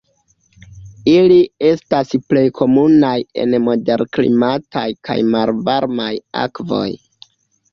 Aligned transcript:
Ili 1.11 1.35
estas 1.71 2.15
plej 2.31 2.43
komunaj 2.61 3.13
en 3.43 3.53
moderklimataj 3.67 4.87
kaj 5.11 5.19
malvarmaj 5.37 6.11
akvoj. 6.47 6.87